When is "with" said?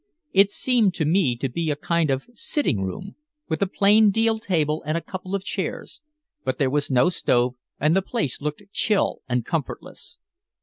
3.49-3.61